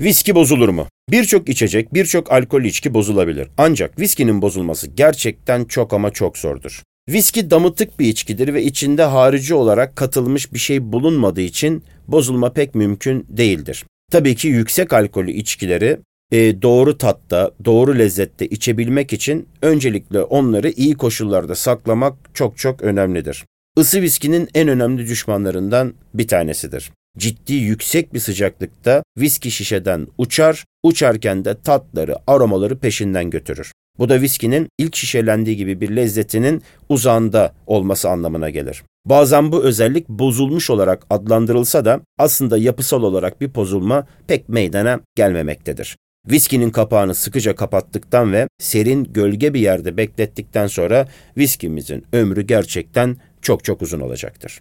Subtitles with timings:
[0.00, 0.86] Viski bozulur mu?
[1.10, 3.48] Birçok içecek, birçok alkol içki bozulabilir.
[3.58, 6.82] Ancak viskinin bozulması gerçekten çok ama çok zordur.
[7.08, 12.74] Viski damıtık bir içkidir ve içinde harici olarak katılmış bir şey bulunmadığı için bozulma pek
[12.74, 13.84] mümkün değildir.
[14.12, 15.98] Tabii ki yüksek alkolü içkileri
[16.32, 23.44] e, doğru tatta, doğru lezzette içebilmek için öncelikle onları iyi koşullarda saklamak çok çok önemlidir.
[23.78, 26.90] Isı viskinin en önemli düşmanlarından bir tanesidir.
[27.18, 33.72] Ciddi yüksek bir sıcaklıkta viski şişeden uçar, uçarken de tatları, aromaları peşinden götürür.
[33.98, 38.82] Bu da viskinin ilk şişelendiği gibi bir lezzetinin uzağında olması anlamına gelir.
[39.04, 45.96] Bazen bu özellik bozulmuş olarak adlandırılsa da aslında yapısal olarak bir bozulma pek meydana gelmemektedir.
[46.30, 53.64] Viskinin kapağını sıkıca kapattıktan ve serin gölge bir yerde beklettikten sonra viskimizin ömrü gerçekten çok
[53.64, 54.58] çok uzun olacaktır.